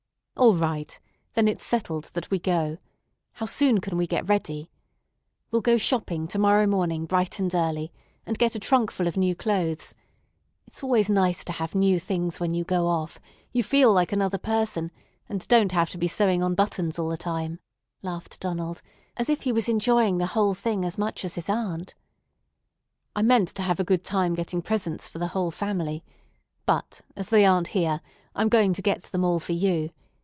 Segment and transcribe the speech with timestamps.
[0.37, 0.99] "All right.
[1.35, 2.79] Then it's settled that we go.
[3.33, 4.71] How soon can we get ready?
[5.51, 7.91] We'll go shopping to morrow morning bright and early,
[8.25, 9.93] and get a trunkful of new clothes.
[10.65, 13.19] It's always nice to have new things when you go off;
[13.51, 14.89] you feel like another person,
[15.29, 17.59] and don't have to be sewing on buttons all the time,"
[18.01, 18.81] laughed Donald,
[19.17, 21.93] as if he was enjoying the whole thing as much as his aunt.
[23.15, 26.03] "I meant to have a good time getting presents for the whole family;
[26.65, 28.01] but, as they aren't here,
[28.33, 29.91] I'm going to get them all for you.